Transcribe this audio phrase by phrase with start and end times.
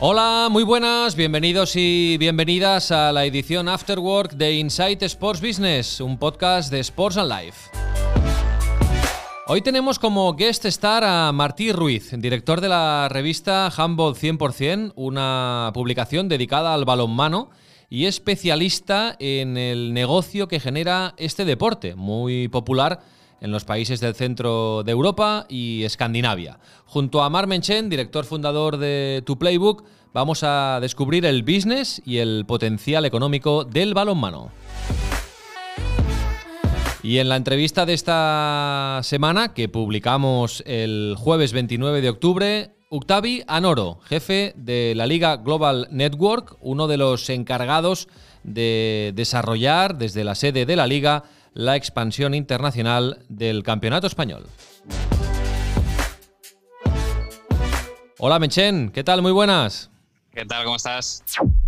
[0.00, 6.16] Hola, muy buenas, bienvenidos y bienvenidas a la edición Afterwork de Insight Sports Business, un
[6.20, 7.68] podcast de Sports and Life.
[9.48, 15.72] Hoy tenemos como guest star a Martí Ruiz, director de la revista Humble 100%, una
[15.74, 17.50] publicación dedicada al balonmano
[17.90, 23.00] y especialista en el negocio que genera este deporte, muy popular
[23.40, 26.58] en los países del centro de Europa y Escandinavia.
[26.86, 32.18] Junto a Mar Menchen, director fundador de Tu Playbook, vamos a descubrir el business y
[32.18, 34.50] el potencial económico del balonmano.
[37.02, 43.44] Y en la entrevista de esta semana, que publicamos el jueves 29 de octubre, Octavi
[43.46, 48.08] Anoro, jefe de la Liga Global Network, uno de los encargados
[48.42, 51.24] de desarrollar desde la sede de la liga
[51.58, 54.46] la expansión internacional del Campeonato Español.
[58.18, 59.22] Hola Menchen, ¿qué tal?
[59.22, 59.90] Muy buenas.
[60.32, 60.62] ¿Qué tal?
[60.62, 61.24] ¿Cómo estás?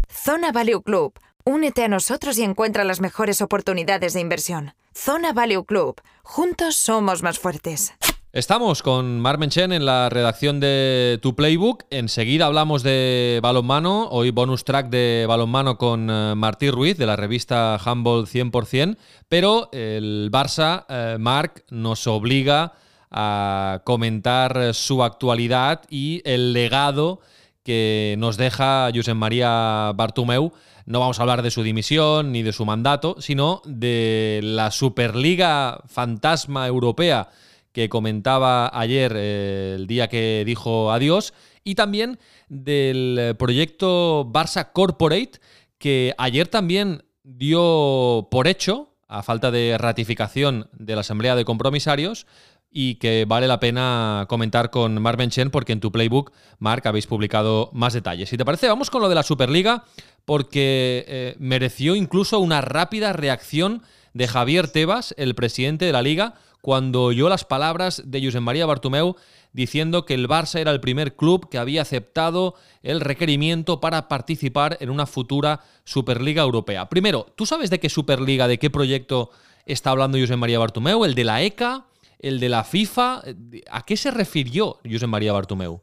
[0.09, 1.19] Zona Value Club.
[1.45, 4.75] Únete a nosotros y encuentra las mejores oportunidades de inversión.
[4.95, 6.01] Zona Value Club.
[6.23, 7.93] Juntos somos más fuertes.
[8.33, 11.83] Estamos con Mar Menchen en la redacción de Tu Playbook.
[11.91, 14.07] Enseguida hablamos de balonmano.
[14.09, 18.97] Hoy bonus track de balonmano con eh, Martí Ruiz de la revista Humble 100%.
[19.29, 22.75] Pero el Barça, eh, Marc, nos obliga
[23.11, 27.19] a comentar su actualidad y el legado
[27.65, 30.53] que nos deja Josep María Bartumeu.
[30.87, 35.81] No vamos a hablar de su dimisión ni de su mandato, sino de la Superliga
[35.89, 37.29] Fantasma Europea
[37.73, 41.33] que comentaba ayer, eh, el día que dijo adiós,
[41.65, 42.19] y también
[42.49, 45.41] del proyecto Barça Corporate,
[45.79, 52.27] que ayer también dio por hecho, a falta de ratificación de la Asamblea de Compromisarios,
[52.71, 57.07] y que vale la pena comentar con Mark Benchen porque en tu playbook, Mark, habéis
[57.07, 58.29] publicado más detalles.
[58.29, 59.85] Si te parece, vamos con lo de la Superliga
[60.25, 63.83] porque eh, mereció incluso una rápida reacción
[64.15, 68.67] de Javier Tebas, el presidente de la liga, cuando oyó las palabras de Josep María
[68.67, 69.17] Bartomeu
[69.53, 74.77] diciendo que el Barça era el primer club que había aceptado el requerimiento para participar
[74.81, 76.89] en una futura Superliga Europea.
[76.89, 79.31] Primero, ¿tú sabes de qué Superliga, de qué proyecto
[79.67, 81.05] está hablando Josep María Bartomeu?
[81.05, 81.87] ¿El de la ECA?
[82.19, 83.23] ¿El de la FIFA?
[83.71, 85.83] ¿A qué se refirió Josep María Bartomeu?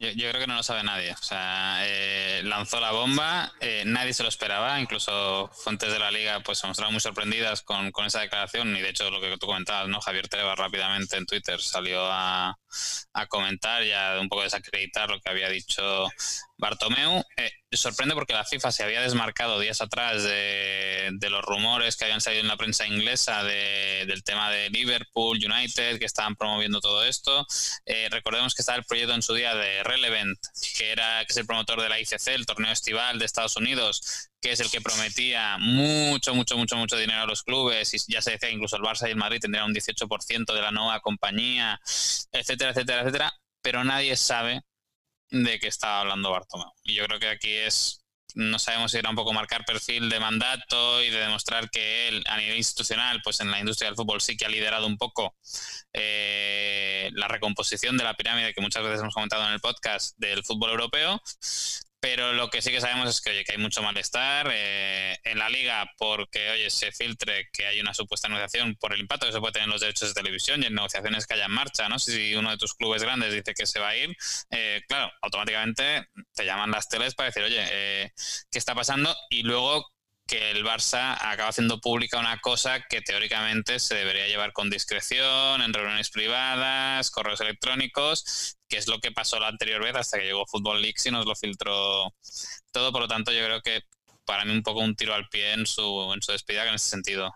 [0.00, 1.12] Yo, creo que no lo sabe nadie.
[1.12, 6.12] O sea, eh, lanzó la bomba, eh, nadie se lo esperaba, incluso fuentes de la
[6.12, 9.36] liga pues se mostraron muy sorprendidas con, con, esa declaración y de hecho lo que
[9.38, 10.00] tú comentabas, ¿no?
[10.00, 12.56] Javier Tebas rápidamente en Twitter salió a,
[13.12, 16.08] a comentar y a un poco desacreditar lo que había dicho
[16.58, 17.22] Bartomeu.
[17.36, 22.20] Eh, sorprende porque la FIFA se había desmarcado días atrás de, los rumores que habían
[22.20, 27.46] salido en la prensa inglesa del tema de Liverpool, United, que estaban promoviendo todo esto.
[27.86, 30.38] Eh, recordemos que estaba el proyecto en su día de Relevant,
[30.76, 34.30] que, era, que es el promotor de la ICC, el torneo estival de Estados Unidos,
[34.40, 38.22] que es el que prometía mucho, mucho, mucho, mucho dinero a los clubes y ya
[38.22, 41.00] se decía que incluso el Barça y el Madrid tendrían un 18% de la nueva
[41.00, 41.78] compañía,
[42.32, 43.32] etcétera, etcétera, etcétera,
[43.62, 44.62] pero nadie sabe
[45.30, 46.72] de qué estaba hablando Bartomeu.
[46.82, 50.20] Y yo creo que aquí es, no sabemos si era un poco marcar perfil de
[50.20, 54.20] mandato y de demostrar que él a nivel institucional, pues en la industria del fútbol
[54.20, 55.36] sí que ha liderado un poco
[55.92, 60.44] eh, la recomposición de la pirámide que muchas veces hemos comentado en el podcast del
[60.44, 61.20] fútbol europeo,
[62.00, 65.38] pero lo que sí que sabemos es que, oye, que hay mucho malestar eh, en
[65.38, 69.32] la liga porque, oye, se filtre que hay una supuesta negociación por el impacto que
[69.32, 71.88] se puede tener en los derechos de televisión y en negociaciones que haya en marcha,
[71.88, 71.98] ¿no?
[71.98, 74.16] Si uno de tus clubes grandes dice que se va a ir,
[74.50, 78.12] eh, claro, automáticamente te llaman las teles para decir, oye, eh,
[78.50, 79.14] ¿qué está pasando?
[79.30, 79.86] Y luego
[80.28, 85.62] que el Barça acaba haciendo pública una cosa que teóricamente se debería llevar con discreción,
[85.62, 90.26] en reuniones privadas, correos electrónicos, que es lo que pasó la anterior vez hasta que
[90.26, 92.12] llegó Football League y nos lo filtró
[92.70, 92.92] todo.
[92.92, 93.82] Por lo tanto, yo creo que
[94.26, 96.90] para mí un poco un tiro al pie en su, en su despedida en ese
[96.90, 97.34] sentido.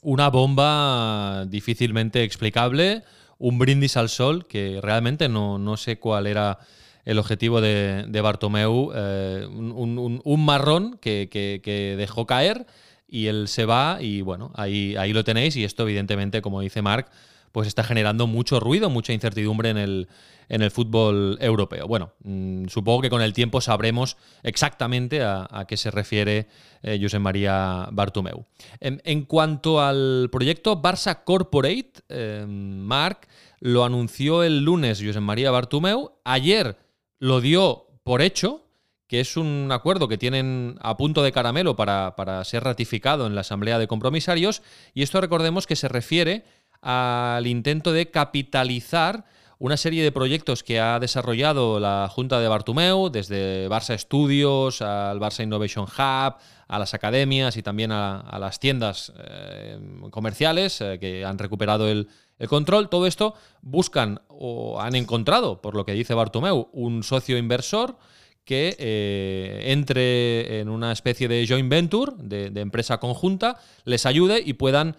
[0.00, 3.04] Una bomba difícilmente explicable,
[3.38, 6.58] un brindis al sol que realmente no sé cuál era
[7.04, 12.66] el objetivo de, de Bartomeu, eh, un, marrón que, dejó caer
[13.08, 16.82] y él se va y bueno, ahí, ahí lo tenéis y esto evidentemente, como dice
[16.82, 17.10] Marc,
[17.52, 20.08] pues está generando mucho ruido, mucha incertidumbre en el,
[20.48, 21.86] en el fútbol europeo.
[21.86, 26.46] Bueno, mm, supongo que con el tiempo sabremos exactamente a, qué se refiere
[26.82, 28.46] eh, José María Bartomeu.
[28.80, 33.28] En, cuanto al proyecto Barça Corporate, eh, Marc
[33.60, 36.12] lo anunció el lunes José María Bartomeu.
[36.24, 36.76] Ayer
[37.22, 38.66] lo dio por hecho,
[39.06, 43.36] que es un acuerdo que tienen a punto de caramelo para, para ser ratificado en
[43.36, 44.60] la Asamblea de Compromisarios.
[44.92, 46.42] Y esto recordemos que se refiere
[46.80, 49.24] al intento de capitalizar
[49.62, 55.20] una serie de proyectos que ha desarrollado la Junta de Bartumeu, desde Barça Studios al
[55.20, 56.34] Barça Innovation Hub,
[56.66, 59.78] a las academias y también a, las tiendas eh,
[60.10, 62.08] comerciales eh, que han recuperado el,
[62.48, 62.88] control.
[62.88, 67.96] Todo esto buscan o han encontrado, por lo que dice Bartumeu, un socio inversor
[68.44, 74.54] que eh, entre en una especie de joint venture, de, empresa conjunta, les ayude y
[74.54, 74.96] puedan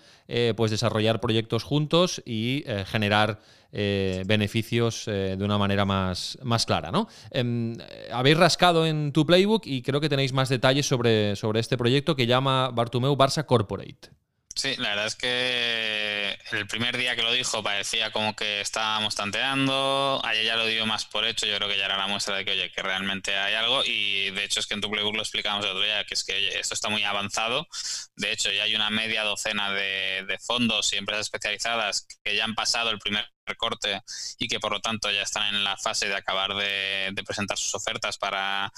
[0.56, 3.42] pues desarrollar proyectos juntos y generar
[3.74, 6.92] eh, beneficios eh, de una manera más, más clara.
[6.92, 7.08] ¿no?
[7.31, 7.75] Em,
[8.12, 12.16] habéis rascado en tu playbook y creo que tenéis más detalles sobre, sobre este proyecto
[12.16, 14.12] que llama Bartumeu Barça Corporate.
[14.56, 19.16] Sí, la verdad es que el primer día que lo dijo parecía como que estábamos
[19.16, 22.36] tanteando, ayer ya lo dio más por hecho, yo creo que ya era la muestra
[22.36, 25.16] de que, oye, que realmente hay algo y de hecho es que en tu playbook
[25.16, 27.68] lo explicamos el otro día, que es que esto está muy avanzado,
[28.16, 32.54] de hecho ya hay una media docena de, fondos y empresas especializadas que ya han
[32.54, 34.01] pasado el primer recorte
[34.38, 37.57] y que por lo tanto ya están en la fase de acabar de, de, presentar
[37.57, 38.72] sus ofertas para,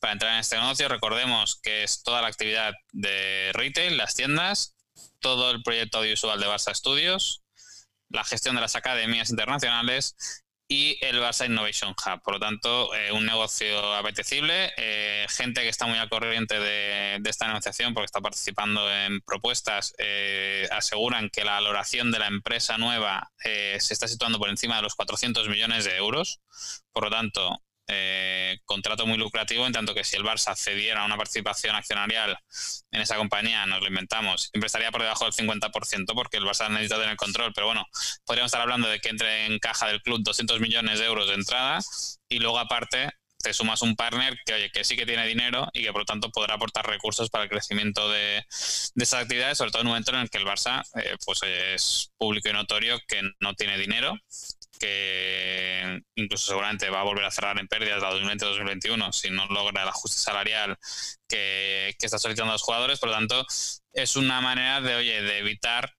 [0.00, 0.88] para entrar en este negocio.
[0.88, 4.76] Recordemos que es toda la actividad de retail, las tiendas,
[5.20, 7.42] todo el proyecto audiovisual de Barça Studios,
[8.08, 10.16] la gestión de las academias internacionales
[10.68, 12.22] y el Barça Innovation Hub.
[12.22, 17.20] Por lo tanto, eh, un negocio apetecible, eh, gente que está muy al corriente de,
[17.24, 22.78] esta negociación porque está participando en propuestas, eh, aseguran que la valoración de la empresa
[22.78, 26.40] nueva se está situando por encima de los 400 millones de euros.
[26.92, 31.16] Por lo tanto, eh, contrato muy lucrativo, en tanto que si el Barça cediera una
[31.16, 32.38] participación accionarial
[32.90, 36.68] en esa compañía, nos lo inventamos, siempre estaría por debajo del 50%, porque el Barça
[36.70, 37.52] necesita tener control.
[37.54, 37.84] Pero bueno,
[38.24, 41.34] podríamos estar hablando de que entre en caja del club 200 millones de euros de
[41.34, 41.80] entrada
[42.28, 43.10] y luego aparte
[43.42, 46.04] te sumas un partner que, oye, que sí que tiene dinero y que por lo
[46.06, 48.44] tanto podrá aportar recursos para el crecimiento de,
[48.94, 51.40] de esas actividades, sobre todo en un momento en el que el Barça eh, pues
[51.42, 54.16] es público y notorio que no tiene dinero
[54.82, 59.82] que incluso seguramente va a volver a cerrar en pérdidas la 2020-2021 si no logra
[59.82, 60.76] el ajuste salarial
[61.28, 62.98] que, que está solicitando los jugadores.
[62.98, 63.46] Por lo tanto,
[63.92, 65.94] es una manera de, oye, de evitar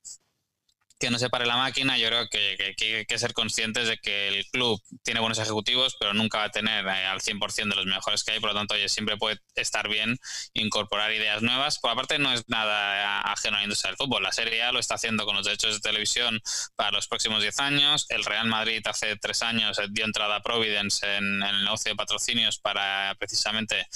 [1.04, 4.30] que no se pare la máquina, yo creo que, hay que ser conscientes de que
[4.30, 7.86] el club tiene buenos ejecutivos, pero nunca va a tener eh, al 100% de los
[7.86, 10.18] mejores que hay, por lo tanto, oye, siempre puede estar bien
[10.54, 11.78] incorporar ideas nuevas.
[11.80, 14.24] Por aparte, no es nada ajeno a la industria del fútbol.
[14.24, 16.40] La Serie A lo está haciendo con los derechos de televisión
[16.78, 18.06] para los próximos 10 años.
[18.08, 21.92] El Real Madrid hace tres años eh, dio entrada a Providence en, en el negocio
[21.92, 23.88] de patrocinios para precisamente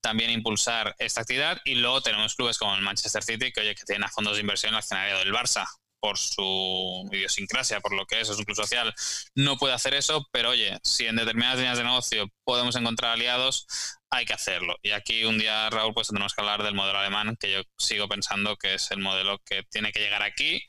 [0.00, 1.60] también impulsar esta actividad.
[1.64, 4.40] Y luego tenemos clubes como el Manchester City, que oye, que tiene a fondos de
[4.40, 5.64] inversión el accionario del Barça
[6.00, 8.94] por su idiosincrasia, por lo que es, es un club social,
[9.34, 13.66] no puede hacer eso, pero oye, si en determinadas líneas de negocio podemos encontrar aliados,
[14.10, 14.76] hay que hacerlo.
[14.82, 18.08] Y aquí un día, Raúl, pues tenemos que hablar del modelo alemán, que yo sigo
[18.08, 20.62] pensando que es el modelo que tiene que llegar aquí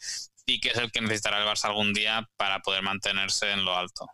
[0.46, 3.78] y que es el que necesitará el Barça algún día para poder mantenerse en lo
[3.78, 4.08] alto.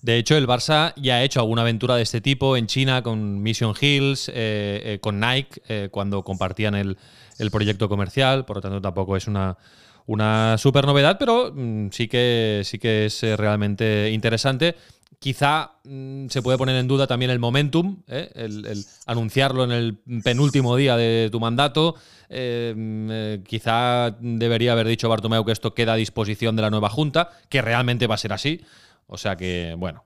[0.00, 3.42] De hecho, el Barça ya ha hecho alguna aventura de este tipo en China con
[3.42, 6.96] Mission Hills, eh, eh, con Nike, eh, cuando compartían el,
[7.38, 9.58] el proyecto comercial, por lo tanto tampoco es una
[10.06, 14.76] una super novedad, pero mm, sí, que, sí que es eh, realmente interesante.
[15.18, 18.30] Quizá mm, se puede poner en duda también el momentum, ¿eh?
[18.34, 21.94] el, anunciarlo en el penúltimo día de tu mandato.
[22.28, 26.90] Eh, mm, quizá debería haber dicho Bartomeu que esto queda a disposición de la nueva
[26.90, 28.60] Junta, que realmente va a ser así.
[29.06, 30.04] O sea que, bueno,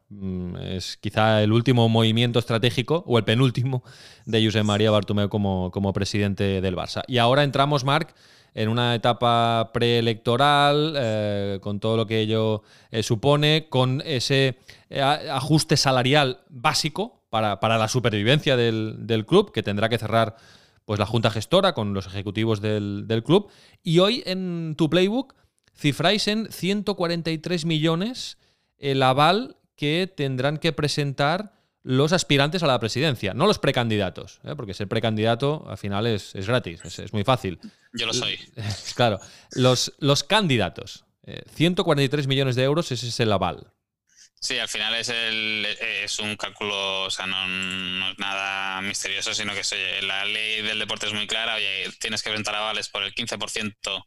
[0.61, 3.85] es quizá el último movimiento estratégico, o el penúltimo,
[4.27, 7.03] de José María Bartomeu como, como presidente del Barça.
[7.07, 8.15] Y ahora entramos, Marc,
[8.59, 14.59] en una etapa preelectoral, eh, con todo lo que ello eh, supone, con ese
[14.91, 20.35] eh, ajuste salarial básico para, la supervivencia del, club, que tendrá que cerrar
[20.87, 23.49] pues, la junta gestora con los ejecutivos del, del club.
[23.85, 25.37] Y hoy en tu playbook
[25.77, 28.39] cifráis en 143 millones
[28.77, 31.53] el aval que tendrán que presentar
[31.89, 34.53] los aspirantes a la presidencia, no los precandidatos, ¿eh?
[34.55, 37.59] porque ser precandidato al final es, gratis, es, muy fácil.
[37.95, 38.39] Yo lo soy.
[38.95, 39.19] claro,
[39.53, 41.07] los, los candidatos,
[41.55, 43.73] 143 eh, millones de euros, ese es el aval.
[44.39, 49.55] Sí, al final es, el, es un cálculo, o sea, no, es nada misterioso, sino
[49.55, 51.55] que la ley del deporte es muy clara.
[51.55, 54.05] Oye, tienes que presentar avales por el 15%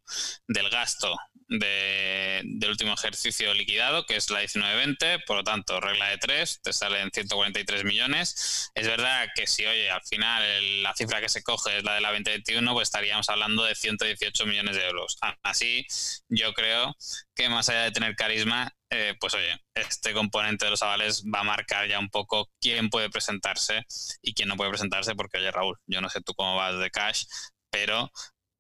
[0.48, 1.18] del gasto
[1.52, 6.72] del último ejercicio liquidado, que es la 1920, por lo tanto, regla de 3, te
[6.72, 8.72] salen 143 millones.
[8.74, 12.02] Es verdad que si, oye, al final la cifra que se coge es la de
[12.02, 15.18] la 2021, pues estaríamos hablando de 118 millones de euros.
[15.44, 15.86] Así,
[16.30, 16.96] yo creo
[17.36, 21.42] que más allá de tener carisma, eh, pues oye, este componente de los avales va
[21.42, 23.86] a marcar ya un poco quién puede presentarse
[24.22, 26.90] y quién no puede presentarse, porque oye Raúl, yo no sé tú cómo vas de
[26.92, 27.26] cash,
[27.70, 28.12] pero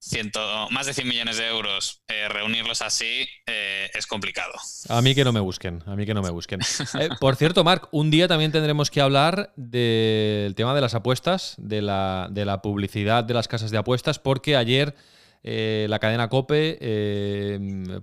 [0.01, 0.39] ciento,
[0.72, 4.53] más de 100 millones de euros, eh, reunirlos así eh, es complicado.
[4.89, 6.60] A mí que no me busquen, a mí que no me busquen.
[7.20, 11.81] por cierto, Marc, un día también tendremos que hablar del tema de las apuestas, de
[11.81, 14.96] la, de la publicidad de las casas de apuestas, porque ayer
[15.43, 16.77] la cadena Cope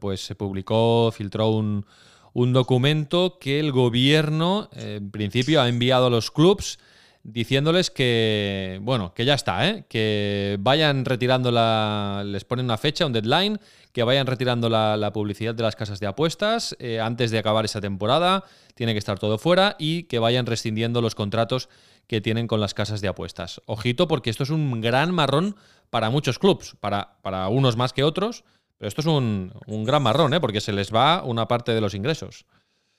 [0.00, 1.86] pues se publicó, filtró un
[2.38, 6.78] un documento que el gobierno, en principio, ha enviado a los clubs
[7.32, 9.84] diciéndoles que, bueno, que ya está, ¿eh?
[9.88, 13.60] que vayan retirando la, les ponen una fecha, un deadline,
[13.92, 17.80] que vayan retirando la, publicidad de las casas de apuestas eh, antes de acabar esa
[17.80, 18.44] temporada,
[18.74, 21.68] tiene que estar todo fuera y que vayan rescindiendo los contratos
[22.06, 23.60] que tienen con las casas de apuestas.
[23.66, 25.56] Ojito, porque esto es un gran marrón
[25.90, 28.44] para muchos clubs, para, para unos más que otros,
[28.78, 30.40] pero esto es un, un gran marrón, ¿eh?
[30.40, 32.46] porque se les va una parte de los ingresos.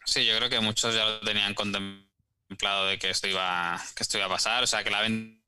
[0.05, 2.08] Sí, yo creo que muchos ya lo tenían contemplado
[2.49, 4.63] de que esto iba, que esto iba a pasar.
[4.63, 5.39] O sea, que la venta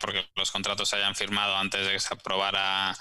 [0.00, 2.96] porque los contratos se hayan firmado antes de que se aprobara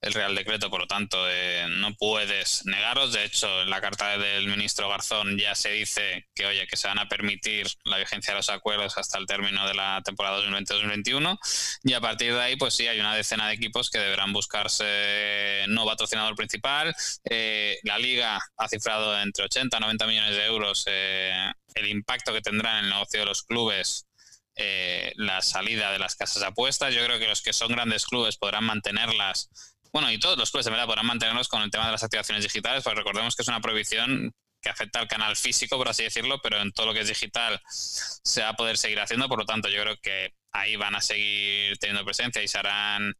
[0.00, 3.12] el Real Decreto, por lo tanto eh, no puedes negarlos.
[3.12, 6.88] De hecho, en la carta del ministro Garzón ya se dice que, oye, que se
[6.88, 11.38] van a permitir la vigencia de los acuerdos hasta el término de la temporada 2020-2021
[11.84, 15.64] y a partir de ahí, pues sí, hay una decena de equipos que deberán buscarse
[15.68, 16.94] no patrocinador principal.
[17.24, 22.32] Eh, la Liga ha cifrado entre 80 y 90 millones de euros eh, el impacto
[22.32, 24.06] que tendrá en el negocio de los clubes
[24.54, 26.94] eh, la salida de las casas de apuestas.
[26.94, 29.48] Yo creo que los que son grandes clubes podrán mantenerlas.
[29.92, 32.44] Bueno, y todos los clubes de verdad podrán mantenerlos con el tema de las activaciones
[32.44, 36.40] digitales, porque recordemos que es una prohibición que afecta al canal físico, por así decirlo,
[36.42, 39.28] pero en todo lo que es digital se va a poder seguir haciendo.
[39.28, 43.14] Por lo tanto, yo creo que ahí van a seguir teniendo presencia y se harán,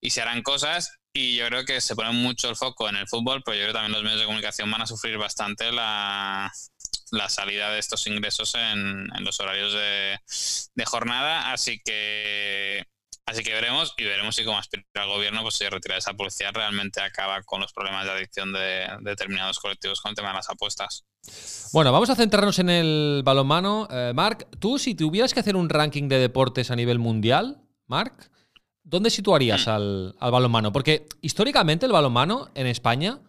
[0.00, 0.98] y se harán cosas.
[1.12, 3.72] Y yo creo que se pone mucho el foco en el fútbol, pero yo creo
[3.72, 6.52] que también los medios de comunicación van a sufrir bastante la,
[7.10, 11.52] la salida de estos ingresos en, los horarios de, jornada.
[11.52, 12.84] Así que
[13.26, 16.50] Así que veremos y veremos si como aspira el gobierno, pues si retirar esa publicidad
[16.52, 20.50] realmente acaba con los problemas de adicción de, determinados colectivos con el tema de las
[20.50, 21.06] apuestas.
[21.72, 23.88] Bueno, vamos a centrarnos en el balonmano.
[23.90, 28.30] Eh, Marc, tú si tuvieras que hacer un ranking de deportes a nivel mundial, Marc,
[28.82, 29.70] ¿dónde situarías mm.
[29.70, 30.70] al, al balonmano?
[30.70, 33.20] Porque históricamente el balonmano en España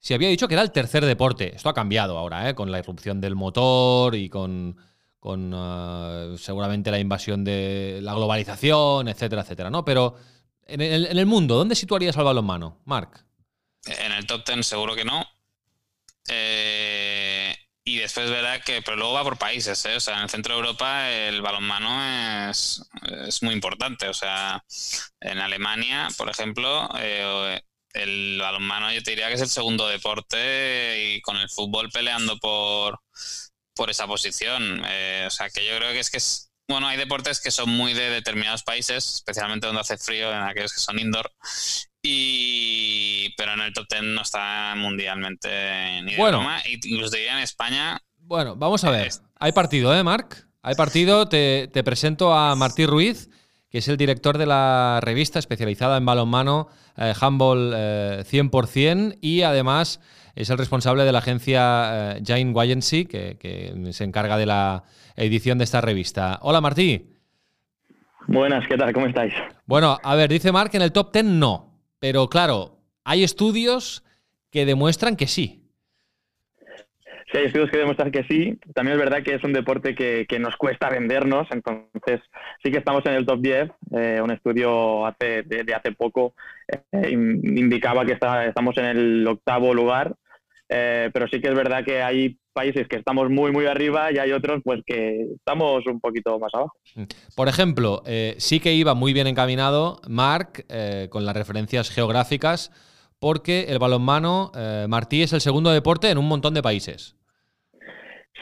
[0.00, 1.54] se había dicho que era el tercer deporte.
[1.54, 2.54] Esto ha cambiado ahora, ¿eh?
[2.54, 4.76] con la irrupción del motor y con,
[5.18, 9.70] con uh, seguramente la invasión de la globalización, etcétera, etcétera.
[9.70, 9.84] ¿no?
[9.84, 10.16] Pero
[10.66, 13.24] en el, en el mundo, ¿dónde situarías al balonmano, Marc?
[13.86, 15.24] En el top ten seguro que no.
[16.28, 19.96] Eh, y después verá que, pero luego va por países, ¿eh?
[19.96, 22.82] o sea, en el centro de Europa el balonmano es,
[23.26, 24.62] es muy importante, o sea,
[25.20, 27.62] en Alemania, por ejemplo, eh,
[27.98, 32.38] el balonmano yo te diría que es el segundo deporte y con el fútbol peleando
[32.38, 33.00] por,
[33.74, 34.82] por esa posición.
[34.86, 37.70] Eh, o sea, que yo creo que es que es, bueno, hay deportes que son
[37.70, 41.30] muy de determinados países, especialmente donde hace frío, en aquellos que son indoor.
[42.02, 46.46] Y, pero en el top ten no está mundialmente ni de bueno.
[46.66, 48.00] Incluso diría en España.
[48.18, 49.10] Bueno, vamos a ver.
[49.36, 50.46] Hay partido, ¿eh, Marc?
[50.62, 51.28] Hay partido.
[51.28, 53.30] Te, te presento a Martí Ruiz,
[53.70, 59.42] que es el director de la revista especializada en balonmano eh, Humble 100% eh, y
[59.42, 60.00] además
[60.34, 64.84] es el responsable de la agencia eh, Jane Wagency, que, se encarga de la
[65.16, 66.38] edición de esta revista.
[66.42, 67.10] Hola Martí.
[68.26, 68.92] Buenas, ¿qué tal?
[68.92, 69.32] ¿Cómo estáis?
[69.66, 74.04] Bueno, a ver, dice Mark en el top 10 no, pero claro, hay estudios
[74.50, 75.57] que demuestran que sí.
[77.30, 78.58] Sí, hay estudios que demuestran que sí.
[78.74, 82.20] También es verdad que es un deporte que, nos cuesta vendernos, entonces
[82.62, 83.70] sí que estamos en el top 10.
[83.96, 86.34] Eh, un estudio hace, de, hace poco
[86.68, 90.14] eh, indicaba que estamos en el octavo lugar,
[90.70, 94.18] eh, pero sí que es verdad que hay países que estamos muy, muy arriba y
[94.18, 96.72] hay otros pues que estamos un poquito más abajo.
[97.36, 98.02] Por ejemplo,
[98.38, 100.66] sí que iba muy bien encaminado Marc
[101.10, 102.72] con las referencias geográficas
[103.20, 104.50] porque el balonmano,
[104.88, 107.17] Martí, es el segundo deporte en un montón de países.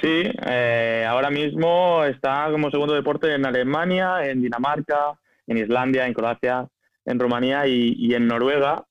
[0.01, 6.13] Sí, eh, ahora mismo está como segundo deporte en Alemania, en Dinamarca, en Islandia, en
[6.13, 6.69] Croacia,
[7.07, 8.85] en Rumanía y, en Noruega.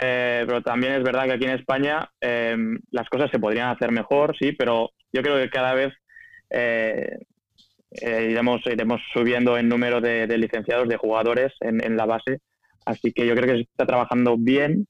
[0.00, 2.56] Eh, pero también es verdad que aquí en España eh,
[2.90, 5.92] las cosas se podrían hacer mejor, sí, pero yo creo que cada vez
[8.00, 12.40] iremos, iremos subiendo el número de, licenciados, de jugadores en, en, la base.
[12.84, 14.86] Así que yo creo que se está trabajando bien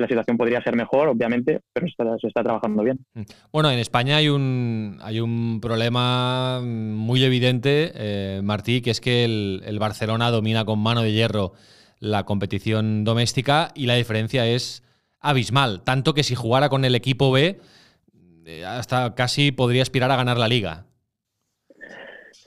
[0.00, 1.86] la situación podría ser mejor, obviamente, pero
[2.20, 3.04] se está trabajando bien.
[3.14, 3.22] Mm.
[3.52, 9.24] Bueno, en España hay un, hay un problema muy evidente, eh, Martí, que es que
[9.24, 11.52] el, Barcelona domina con mano de hierro
[11.98, 14.82] la competición doméstica y la diferencia es
[15.20, 15.82] abismal.
[15.82, 17.60] Tanto que si jugara con el equipo B,
[18.44, 20.86] eh, hasta casi podría aspirar a ganar la liga.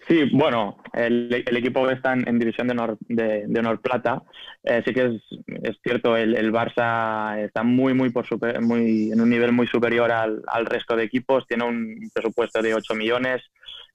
[0.08, 4.22] Sí, bueno, el, equipo está en, división de honor, de, honor plata.
[4.64, 5.20] Eh, sí que
[5.64, 9.66] es, cierto, el, el, Barça está muy, muy, por super, muy en un nivel muy
[9.66, 11.48] superior al, al, resto de equipos.
[11.48, 13.42] Tiene un presupuesto de 8 millones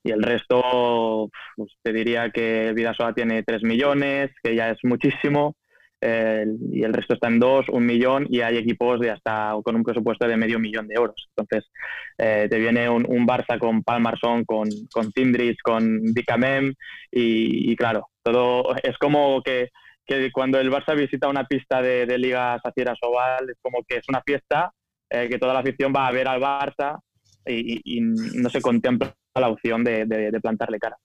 [0.03, 5.55] y el resto, pues, te diría que Vidasoa tiene 3 millones, que ya es muchísimo
[6.01, 9.83] y el resto está en dos, un millón y hay equipos de hasta con un
[9.83, 11.29] presupuesto de medio millón de euros.
[11.35, 11.71] Entonces,
[12.17, 16.73] eh, te viene un, Barça con Palmarson, con, con Tindrich, con Dicamem
[17.11, 19.69] y, claro, todo es como que,
[20.05, 23.97] que, cuando el Barça visita una pista de, de Liga Saciera Sobal, es como que
[23.97, 24.71] es una fiesta,
[25.09, 26.99] eh, que toda la afición va a ver al Barça
[27.45, 30.97] y, y no se contempla la opción de, plantarle cara.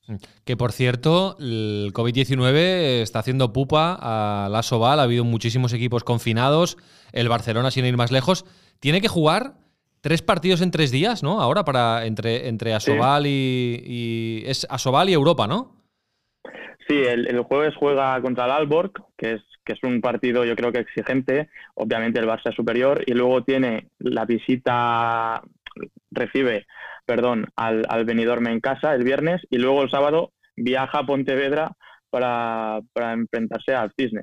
[0.45, 6.03] Que por cierto, el COVID-19 está haciendo pupa a la Soval, ha habido muchísimos equipos
[6.03, 6.77] confinados,
[7.13, 8.45] el Barcelona sin ir más lejos,
[8.81, 9.55] tiene que jugar
[10.01, 11.41] tres partidos en tres días, ¿no?
[11.41, 15.77] Ahora para entre, entre Asobal y, es Asobal y Europa, ¿no?
[16.89, 20.71] Sí, el, jueves juega contra el Alborg, que es, que es un partido yo creo
[20.73, 21.49] que exigente.
[21.75, 25.43] Obviamente el Barça es superior y luego tiene la visita,
[26.13, 26.67] recibe
[27.07, 31.73] perdón, al, al Benidorm en casa el viernes y luego el sábado viaja a Pontevedra
[32.11, 34.23] para, para enfrentarse al Cisne.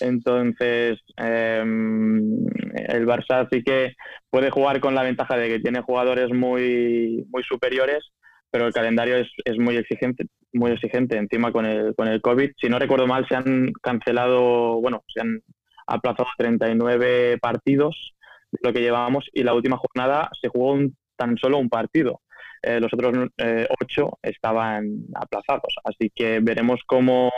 [0.00, 3.94] Entonces, em, el Barça sí que
[4.30, 8.12] puede jugar con la ventaja de que tiene jugadores muy, muy superiores,
[8.50, 12.50] pero el calendario es, es, muy exigente, muy exigente encima con el, con el COVID.
[12.60, 15.40] Si no recuerdo mal, se han cancelado, bueno, se han
[15.86, 18.14] aplazado 39 partidos,
[18.62, 22.22] lo que llevábamos, y la última jornada se jugó un tan solo un partido.
[22.62, 25.74] Eh, los otros eh, ocho estaban aplazados.
[25.84, 27.30] Así que veremos cómo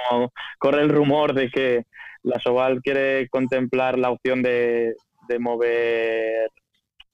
[0.58, 1.84] corre el rumor de que
[2.22, 4.94] la Soval quiere contemplar la opción de,
[5.38, 6.50] mover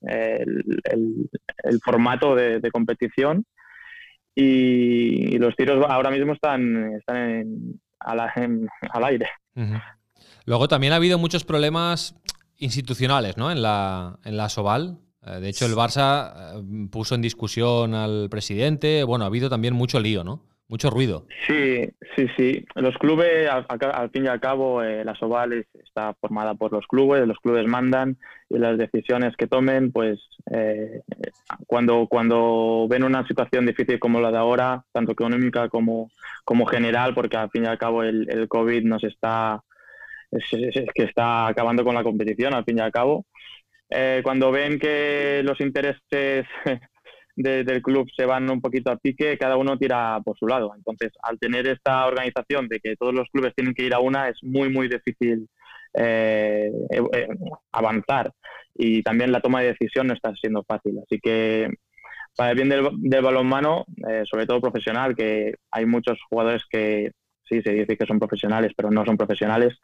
[0.02, 3.44] el, formato de, competición
[4.35, 9.29] y, los tiros ahora mismo están, están al aire.
[10.44, 12.14] Luego también ha habido muchos problemas
[12.59, 13.50] institucionales ¿no?
[13.50, 14.98] en, la, en la Soval.
[15.26, 19.04] Eh, de hecho, el Barça eh, puso en discusión al presidente.
[19.04, 20.42] Bueno, ha habido también mucho lío, ¿no?
[20.68, 21.26] Mucho ruido.
[21.46, 21.82] Sí,
[22.16, 22.64] sí, sí.
[22.74, 27.26] Los clubes, al, fin y al cabo, eh, la Soval está formada por los clubes,
[27.26, 28.16] los clubes mandan
[28.50, 30.18] y las decisiones que tomen, pues
[31.68, 36.10] cuando, cuando ven una situación difícil como la de ahora, tanto económica como,
[36.44, 39.62] como general, porque al fin y al cabo el, el COVID nos está,
[40.30, 40.44] es,
[40.94, 43.26] que está acabando con la competición, al fin y al cabo,
[43.90, 45.96] eh, cuando ven que los intereses
[47.37, 50.72] del club se van un poquito a pique, cada uno tira por su lado.
[50.75, 54.29] Entonces, al tener esta organización de que todos los clubes tienen que ir a una,
[54.29, 55.49] es muy, muy difícil
[55.94, 57.29] eh, eh,
[57.72, 58.33] avanzar.
[58.75, 60.99] Y también la toma de decisión no está siendo fácil.
[61.05, 61.70] Así que,
[62.37, 63.87] para el bien del, balonmano,
[64.25, 67.12] sobre todo profesional, que hay muchos jugadores que
[67.49, 69.79] sí se dice que son profesionales, pero no son profesionales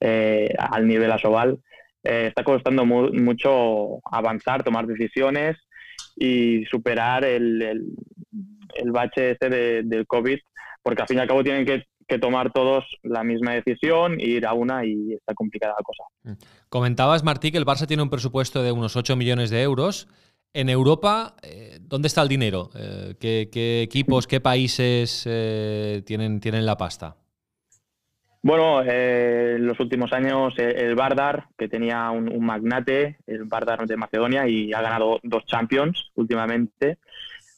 [0.00, 1.58] al nivel asobal.
[2.06, 5.56] Eh, está costando mucho avanzar, tomar decisiones
[6.14, 7.60] y superar el,
[8.74, 9.50] el, bache este
[9.82, 10.38] del COVID,
[10.82, 11.84] porque al fin y al cabo tienen que,
[12.20, 16.04] tomar todos la misma decisión, ir a una y está complicada la cosa.
[16.22, 16.38] Mm.
[16.68, 20.06] Comentabas, Martí, que el Barça tiene un presupuesto de unos 8 millones de euros.
[20.52, 22.70] En Europa, eh, ¿dónde está el dinero?
[22.76, 25.24] Eh, ¿qué, equipos, qué países
[26.04, 27.16] tienen, tienen la pasta?
[28.42, 33.86] Bueno, eh, en los últimos años eh, el Bardar, que tenía un, magnate, el Bardar
[33.86, 36.98] de Macedonia, y ha ganado dos Champions últimamente.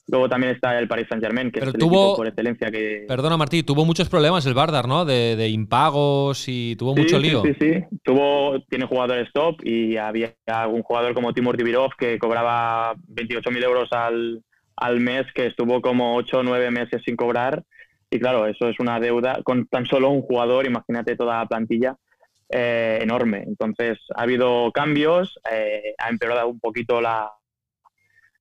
[0.06, 3.04] Luego también está el Paris Saint Germain, que es el tuvo, por excelencia que.
[3.06, 5.04] Perdona, Martí, tuvo muchos problemas el Bardar, ¿no?
[5.04, 7.42] De, impagos y tuvo mucho lío.
[7.42, 7.84] Sí, sí, sí.
[8.02, 13.92] Tuvo, tiene jugadores top y había algún jugador como Timur Divirov que cobraba 28.000 euros
[13.92, 14.42] al,
[14.76, 17.62] al mes, que estuvo como 8 o 9 meses sin cobrar
[18.10, 21.96] y claro, eso es una deuda con tan solo un jugador, imagínate toda la plantilla,
[22.48, 23.44] eh, enorme.
[23.46, 27.30] Entonces, ha habido cambios, eh, ha empeorado un poquito la,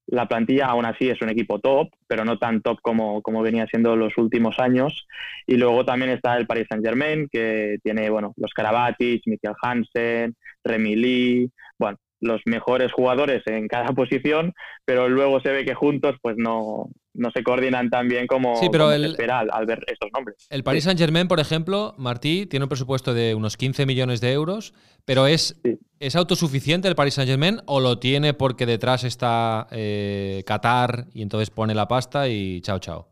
[0.07, 3.67] la plantilla, aún así es un equipo top, pero no tan top como, como venía
[3.67, 5.07] siendo los últimos años.
[5.45, 10.35] Y luego también está el Paris Saint Germain, que tiene bueno, los Karabatic, Michael Hansen,
[10.63, 14.53] Remy Lee, bueno, los mejores jugadores en cada posición,
[14.85, 18.69] pero luego se ve que juntos pues no, no se coordinan tan bien como, sí,
[18.71, 20.47] pero se espera al, ver estos nombres.
[20.49, 24.31] El Paris Saint Germain, por ejemplo, Martí, tiene un presupuesto de unos 15 millones de
[24.31, 25.59] euros, pero ¿es,
[25.99, 31.23] ¿es autosuficiente el Paris Saint Germain o lo tiene porque detrás está eh, Qatar y
[31.23, 33.09] entonces pone la pasta y chao, chao?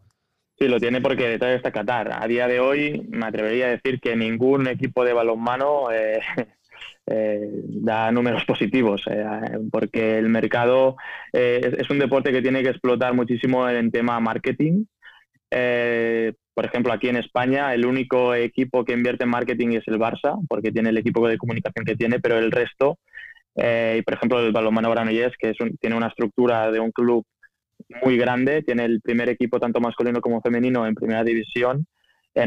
[0.57, 2.23] Sí, lo tiene porque detrás está Qatar.
[2.23, 6.21] A día de hoy me atrevería a decir que ningún equipo de balonmano eh,
[7.07, 9.23] eh, da números positivos, eh,
[9.71, 10.95] porque el mercado
[11.31, 14.85] eh, es, un deporte que tiene que explotar muchísimo en tema marketing.
[16.53, 20.37] por ejemplo, aquí en España el único equipo que invierte en marketing es el Barça,
[20.49, 22.97] porque tiene el equipo de comunicación que tiene, pero el resto,
[23.55, 27.25] y por ejemplo el balonmano Granollers, que tiene una estructura de un club
[28.03, 31.85] muy grande, tiene el primer equipo tanto masculino como femenino en primera división,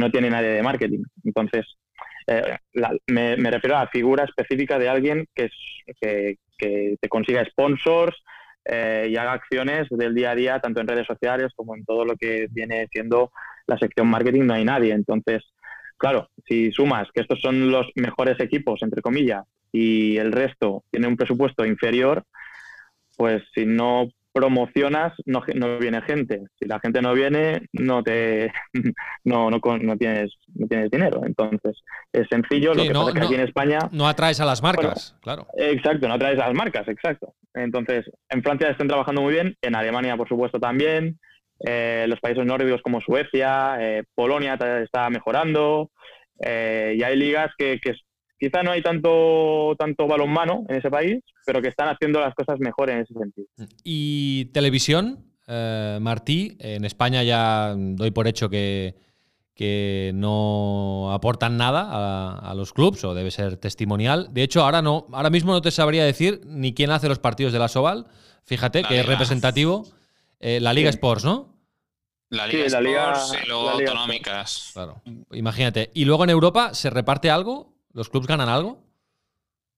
[0.01, 1.03] no tiene nadie de marketing.
[1.25, 1.67] Entonces,
[2.29, 2.59] eh,
[3.07, 5.49] me, refiero a la figura específica de alguien que,
[5.99, 6.37] que,
[7.01, 8.17] te consiga sponsors
[8.65, 12.05] eh, y haga acciones del día a día, tanto en redes sociales como en todo
[12.05, 13.33] lo que viene siendo
[13.67, 14.93] la sección marketing, no hay nadie.
[14.93, 15.43] Entonces,
[15.97, 21.07] claro, si sumas que estos son los mejores equipos, entre comillas, y el resto tiene
[21.07, 22.25] un presupuesto inferior,
[23.17, 26.43] pues si no promocionas, no, no, viene gente.
[26.61, 28.53] Si la gente no viene, no te
[29.25, 31.23] no, no, no tienes no tienes dinero.
[31.27, 31.77] Entonces,
[32.13, 32.73] es sencillo.
[32.73, 33.79] lo que pasa es que aquí en España.
[33.91, 35.49] No atraes a las marcas, claro.
[35.57, 37.35] Exacto, no atraes a las marcas, exacto.
[37.55, 41.19] Entonces, en Francia están trabajando muy bien, en Alemania, por supuesto, también.
[41.67, 45.91] Eh, los países nórdicos como Suecia, eh, Polonia está mejorando.
[46.41, 47.95] Eh, y hay ligas que, que
[48.39, 52.59] quizá no hay tanto, tanto balonmano en ese país, pero que están haciendo las cosas
[52.61, 53.49] mejor en ese sentido.
[53.85, 55.25] ¿Y televisión?
[55.47, 58.97] Eh, Martí, en España ya doy por hecho que,
[59.55, 64.29] que no aportan nada a, los clubes o debe ser testimonial.
[64.33, 67.53] De hecho, ahora no, ahora mismo no te sabría decir ni quién hace los partidos
[67.53, 68.07] de la Soval.
[68.45, 69.85] Fíjate que es representativo.
[70.39, 71.59] Eh, la Liga Sports, ¿no?
[72.31, 74.71] La Liga Sports y luego autonómicas.
[74.75, 75.03] Claro.
[75.33, 75.91] Imagínate.
[75.95, 77.78] ¿Y luego en Europa se reparte algo?
[77.93, 78.85] ¿Los clubes ganan algo?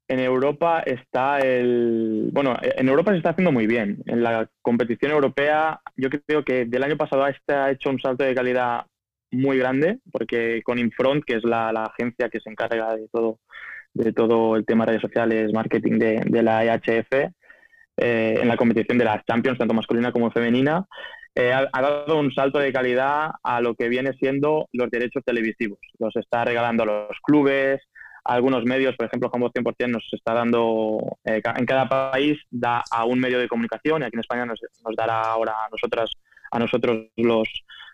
[0.08, 2.30] En Europa está el.
[2.32, 4.02] Bueno, en Europa se está haciendo muy bien.
[4.06, 8.00] En la competición europea, yo creo que del año pasado a este ha hecho un
[8.00, 8.86] salto de calidad
[9.30, 13.38] muy grande, porque con Infront, que es la, agencia que se encarga de todo,
[13.94, 17.12] de todo el tema de redes sociales, marketing de, la EHF,
[17.96, 20.86] eh, en la competición de las Champions, tanto masculina como femenina,
[21.34, 25.78] eh, ha, dado un salto de calidad a lo que viene siendo los derechos televisivos.
[25.98, 27.80] Los está regalando a los clubes,
[28.24, 33.04] algunos medios, por ejemplo, Jambo 100% nos está dando, eh, en cada país da a
[33.04, 34.61] un medio de comunicación y aquí en España nos,
[34.96, 36.11] dará ahora a nosotras
[36.52, 37.48] a nosotros los,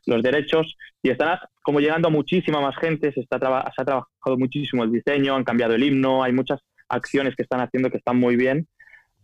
[0.06, 0.76] los derechos.
[1.02, 4.92] Y están como llegando a muchísima más gente, se, está se ha trabajado muchísimo el
[4.92, 8.66] diseño, han cambiado el himno, hay muchas acciones que están haciendo que están muy bien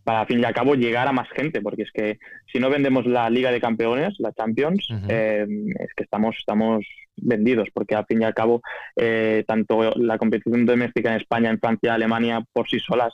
[0.03, 2.19] para, al fin y al cabo, llegar a más gente, porque es que
[2.51, 5.45] si no vendemos la Liga de Campeones, la Champions, eh,
[5.79, 6.85] es que estamos, estamos
[7.15, 8.61] vendidos, porque al fin y al cabo,
[8.95, 13.13] eh, tanto la competición doméstica en España, en Francia, Alemania, por sí solas,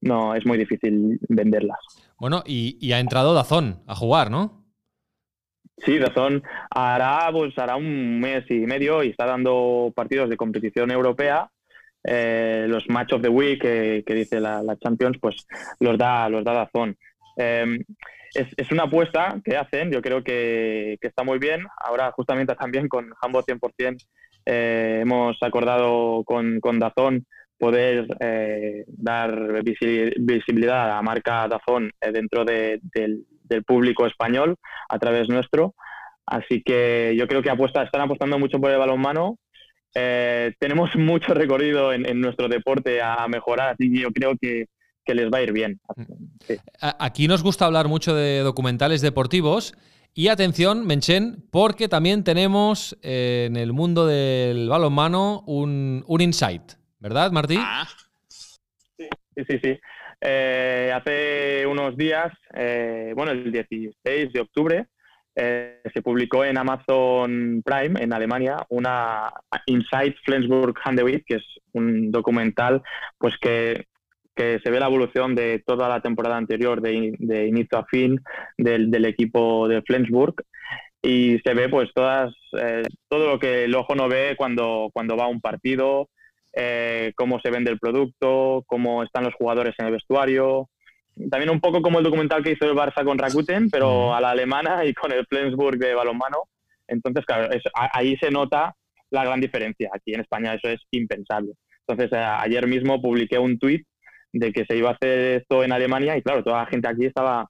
[0.00, 1.78] no es muy difícil venderlas.
[2.18, 4.64] Bueno, y, ha entrado Dazón a jugar, ¿no?
[5.78, 10.90] Sí, Dazón hará, pues, hará un mes y medio y está dando partidos de competición
[10.90, 11.50] europea
[12.06, 15.46] eh, los match of the week que, dice la, Champions, pues
[15.80, 16.96] los da, los da Dazón.
[17.36, 17.82] Em,
[18.32, 21.66] es, una apuesta que hacen, yo creo que, está muy bien.
[21.78, 24.06] Ahora, justamente también con Hambo 100%,
[24.46, 27.26] eh, hemos acordado con, con Dazón
[27.58, 34.56] poder eh, dar visibilidad a la marca Dazón dentro del, del, público español
[34.88, 35.74] a través nuestro.
[36.26, 39.38] Así que yo creo que apuesta, están apostando mucho por el balonmano
[39.98, 44.66] eh, tenemos mucho recorrido en, nuestro deporte a mejorar, así que yo creo que,
[45.06, 45.80] les va a ir bien.
[46.80, 49.72] Aquí nos gusta hablar mucho de documentales deportivos.
[50.12, 56.72] Y atención, Menchen, porque también tenemos eh, en el mundo del balonmano un, un insight,
[56.98, 57.56] ¿verdad, Martí?
[57.58, 57.86] Ah.
[58.98, 59.08] Sí,
[59.48, 59.78] sí, sí.
[60.20, 62.32] Eh, hace unos días,
[63.14, 64.86] bueno, el 16 de octubre,
[65.38, 69.30] eh, se publicó en Amazon Prime en Alemania una
[69.66, 71.44] Inside Flensburg Handewitt, que es
[71.74, 72.82] un documental
[73.18, 73.86] pues que,
[74.34, 78.20] se ve la evolución de toda la temporada anterior de, inicio a fin
[78.58, 80.34] del, equipo de Flensburg.
[81.02, 85.16] Y se ve pues todas eh, todo lo que el ojo no ve cuando, cuando
[85.16, 86.10] va a un partido,
[86.54, 90.68] eh, cómo se vende el producto, cómo están los jugadores en el vestuario,
[91.30, 94.30] también un poco como el documental que hizo el Barça con Rakuten, pero a la
[94.30, 96.42] alemana y con el Flensburg de balonmano.
[96.86, 97.48] Entonces, claro,
[97.92, 98.74] ahí se nota
[99.10, 99.90] la gran diferencia.
[99.92, 101.52] Aquí en España eso es impensable.
[101.86, 103.86] Entonces, eh, ayer mismo publiqué un tuit
[104.32, 107.06] de que se iba a hacer esto en Alemania y claro, toda la gente aquí
[107.06, 107.48] estaba...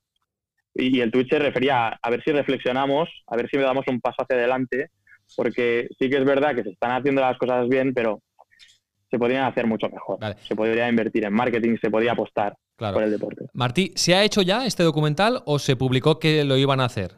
[0.74, 4.22] Y el Twitch se refería a ver si reflexionamos, a ver si damos un paso
[4.22, 4.90] hacia adelante,
[5.35, 8.20] porque sí que es verdad que se están haciendo las cosas bien, pero
[9.11, 10.18] se podrían hacer mucho mejor.
[10.46, 13.46] Se podría invertir en marketing, se podría apostar por el deporte.
[13.52, 17.12] Martí, ¿se ha hecho ya este documental o se publicó que lo iban a hacer?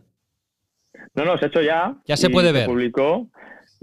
[1.14, 1.96] No, no, se ha hecho ya.
[2.06, 2.62] Ya se puede ver.
[2.62, 3.28] Se publicó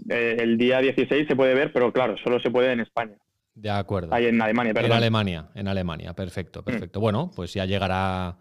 [0.09, 3.15] eh, el día 16, se puede ver, pero claro, solo se puede en España.
[3.53, 4.13] De acuerdo.
[4.13, 4.91] Ahí en Alemania, perdón.
[4.91, 6.65] En Alemania, en Alemania, perfecto, mm.
[6.65, 6.99] perfecto.
[6.99, 8.37] Bueno, pues ya llegará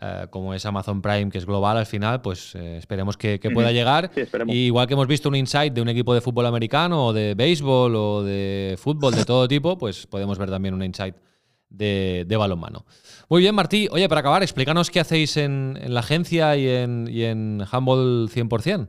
[0.00, 3.72] eh, como es Amazon Prime, que es global al final, pues eh, esperemos que, pueda
[3.72, 4.10] llegar.
[4.48, 7.94] igual que hemos visto un insight de un equipo de fútbol americano o de béisbol
[7.94, 11.14] o de fútbol de todo tipo, pues podemos ver también un insight
[11.72, 12.84] de, balonmano.
[13.28, 13.88] Muy bien, Martí.
[13.90, 18.88] Oye, para acabar, explícanos qué hacéis en, la agencia y en, y en Humble 100%.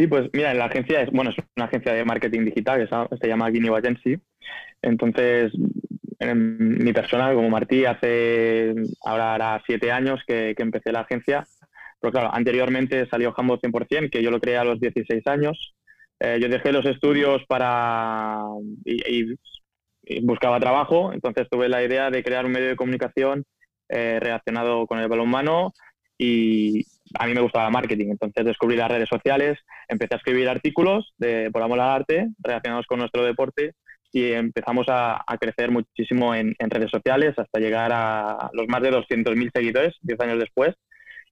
[0.00, 3.28] Sí, pues mira, la agencia es, bueno, es una agencia de marketing digital que se,
[3.28, 4.16] llama Guinea Agency.
[4.80, 5.52] Entonces,
[6.18, 11.46] en mi persona, como Martí, hace ahora siete años que, empecé la agencia.
[12.00, 15.74] Pero claro, anteriormente salió Hambo 100%, que yo lo creé a los 16 años.
[16.18, 18.40] Eh, yo dejé los estudios para
[18.86, 19.34] y,
[20.22, 23.44] buscaba trabajo, entonces tuve la idea de crear un medio de comunicación
[23.88, 25.72] eh, relacionado con el balonmano
[26.18, 26.84] y,
[27.18, 31.50] a mí me gustaba marketing, entonces descubrí las redes sociales, empecé a escribir artículos de,
[31.50, 33.72] por amor al arte relacionados con nuestro deporte
[34.12, 39.50] y empezamos a, crecer muchísimo en, redes sociales hasta llegar a los más de 200.000
[39.52, 40.74] seguidores 10 años después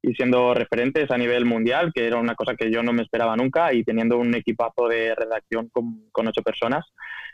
[0.02, 3.36] y siendo referentes a nivel mundial, que era una cosa que yo no me esperaba
[3.36, 6.84] nunca y teniendo un equipazo de redacción con, ocho personas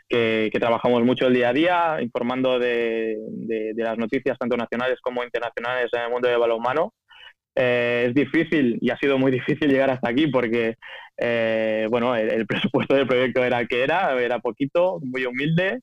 [0.07, 5.23] que, trabajamos mucho el día a día informando de, de las noticias tanto nacionales como
[5.23, 6.93] internacionales en el mundo del balonmano
[7.55, 10.75] eh, es difícil y ha sido muy difícil llegar hasta aquí porque
[11.17, 15.79] eh, bueno, el, presupuesto del proyecto era el que era, era poquito, muy humilde.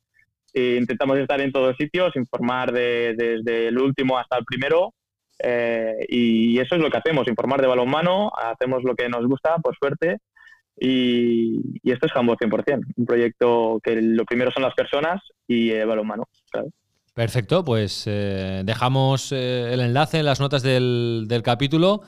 [0.54, 4.92] E intentamos estar en todos sitios, informar desde el último hasta el primero.
[5.42, 9.56] Eh, y eso es lo que hacemos, informar de balonmano, hacemos lo que nos gusta,
[9.58, 10.18] por suerte.
[10.78, 15.86] Y, esto es Jambo 100%, un proyecto que lo primero son las personas y el
[15.86, 16.68] balonmano, claro.
[17.14, 22.00] Perfecto, pues eh, dejamos eh, el enlace en las notas del, del, capítulo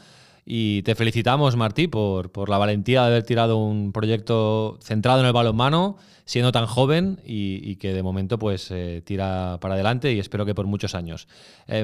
[0.45, 5.27] y te felicitamos, Martí, por, por, la valentía de haber tirado un proyecto centrado en
[5.27, 10.19] el balonmano, siendo tan joven y, que de momento pues eh, tira para adelante y
[10.19, 11.29] espero que por muchos años.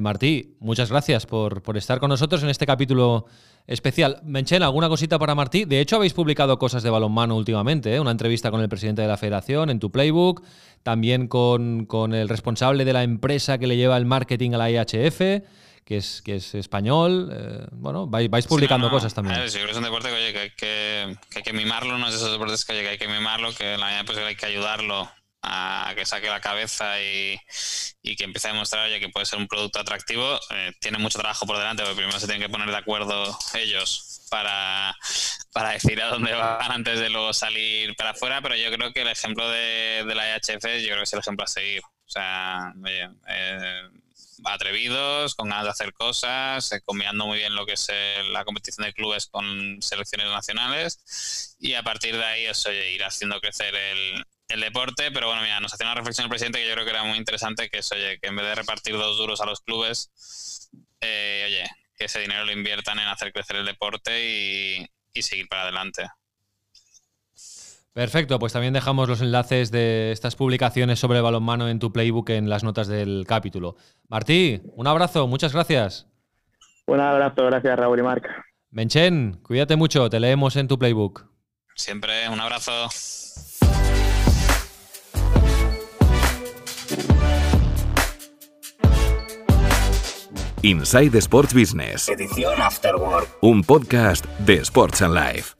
[0.00, 3.26] Martí, muchas gracias por, por estar con nosotros en este capítulo
[3.66, 4.20] especial.
[4.24, 5.64] Menchen, ¿alguna cosita para Martí?
[5.64, 8.00] De hecho, habéis publicado cosas de balonmano últimamente, ¿eh?
[8.00, 10.42] una entrevista con el presidente de la federación en tu playbook,
[10.82, 15.20] también con, el responsable de la empresa que le lleva el marketing a la IHF,
[15.84, 17.30] que es, que es español.
[17.32, 19.48] Eh, bueno, vais, publicando cosas también.
[19.50, 22.14] sí, es un deporte que, oye, que, hay que, que, hay que mimarlo, no es
[22.14, 25.10] esos deportes que, hay que mimarlo, que la pues hay que ayudarlo
[25.42, 27.38] a que saque la cabeza y,
[28.16, 31.46] que empiece a demostrar ya que puede ser un producto atractivo, eh, tiene mucho trabajo
[31.46, 34.94] por delante, porque primero se tienen que poner de acuerdo ellos para,
[35.52, 39.02] para decir a dónde van antes de luego salir para afuera, pero yo creo que
[39.02, 41.82] el ejemplo de, de la IHF yo creo que es el ejemplo a seguir.
[41.82, 43.08] O sea, eh,
[44.44, 47.88] atrevidos, con ganas de hacer cosas, eh, combinando muy bien lo que es
[48.30, 53.40] la competición de clubes con selecciones nacionales y a partir de ahí, eso, ir haciendo
[53.40, 54.24] crecer el,
[54.60, 57.04] deporte, pero bueno, mira, nos hacía una reflexión el presidente que yo creo que era
[57.04, 60.68] muy interesante, que es, oye, que en vez de repartir dos duros a los clubes,
[61.00, 65.62] eh, oye, que ese dinero lo inviertan en hacer crecer el deporte y, seguir para
[65.62, 66.08] adelante.
[67.92, 72.30] Perfecto, pues también dejamos los enlaces de estas publicaciones sobre el balonmano en tu playbook
[72.30, 73.76] en las notas del capítulo.
[74.08, 76.06] Martí, un abrazo, muchas gracias.
[76.86, 78.28] Un abrazo, gracias Raúl y Marc.
[78.70, 81.26] Menchen, cuídate mucho, te leemos en tu playbook.
[81.74, 82.88] Siempre, un abrazo.
[90.62, 92.08] Inside Sports Business.
[92.08, 93.28] Edición Afterwork.
[93.40, 95.59] Un podcast de Sports and Life.